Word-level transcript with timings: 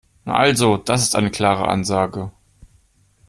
Na 0.25 0.33
also, 0.33 0.77
das 0.77 1.03
ist 1.03 1.15
eine 1.15 1.29
klare 1.29 1.67
Ansage. 1.67 2.31